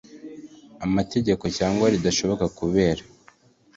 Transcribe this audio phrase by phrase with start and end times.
[0.85, 3.01] amategeko cyangwa ridashoboka kubera